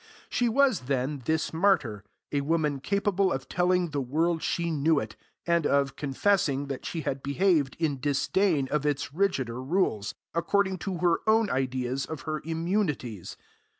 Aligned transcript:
She 0.29 0.49
was, 0.49 0.79
then, 0.89 1.21
this 1.25 1.53
martyr, 1.53 2.03
a 2.31 2.41
woman 2.41 2.79
capable 2.79 3.31
of 3.31 3.47
telling 3.47 3.91
the 3.91 4.01
world 4.01 4.41
she 4.41 4.71
knew 4.71 4.97
it, 4.99 5.15
and 5.45 5.67
of, 5.67 5.95
confessing 5.95 6.65
that 6.69 6.87
she 6.87 7.01
had 7.01 7.21
behaved 7.21 7.75
in 7.77 7.99
disdain 7.99 8.67
of 8.71 8.83
its 8.83 9.09
rigider 9.13 9.61
rules, 9.63 10.15
according 10.33 10.79
to 10.79 10.97
her 10.97 11.17
own 11.29 11.51
ideas 11.51 12.07
of 12.07 12.21
her 12.21 12.41
immunities. 12.43 13.37